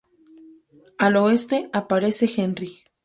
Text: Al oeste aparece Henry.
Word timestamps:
Al 0.97 1.15
oeste 1.15 1.69
aparece 1.73 2.27
Henry. 2.35 2.79